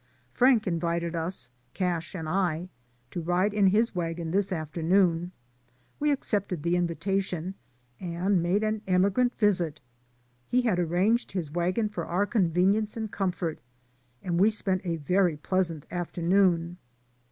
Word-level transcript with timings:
Frank 0.33 0.65
invited 0.65 1.15
us. 1.15 1.51
Cash 1.75 2.15
and 2.15 2.27
I, 2.27 2.69
to 3.11 3.21
ride 3.21 3.53
in 3.53 3.67
his 3.67 3.93
wagon 3.93 4.31
this 4.31 4.51
afternoon. 4.51 5.31
We 5.99 6.09
accepted 6.09 6.63
the 6.63 6.75
invitation, 6.75 7.53
and 7.99 8.41
made 8.41 8.63
an 8.63 8.81
emigrant 8.87 9.35
visit. 9.35 9.79
He 10.47 10.61
had 10.63 10.79
arranged 10.79 11.33
his 11.33 11.51
wagon 11.51 11.87
for 11.87 12.07
our 12.07 12.25
convenience 12.25 12.97
and 12.97 13.11
comfort, 13.11 13.59
and 14.23 14.39
we 14.39 14.49
spent 14.49 14.81
a 14.83 14.95
very 14.95 15.37
pleasant 15.37 15.85
afternoon. 15.91 16.79